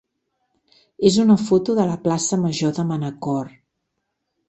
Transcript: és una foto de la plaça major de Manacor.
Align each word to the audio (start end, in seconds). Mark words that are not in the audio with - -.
és 1.09 1.19
una 1.25 1.35
foto 1.51 1.77
de 1.81 1.87
la 1.91 1.99
plaça 2.09 2.43
major 2.49 2.77
de 2.81 2.89
Manacor. 2.93 3.57